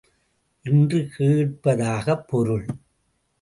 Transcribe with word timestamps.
என்று 0.61 1.09
கேட்பதாகப் 1.17 2.27
பொருள். 2.27 2.65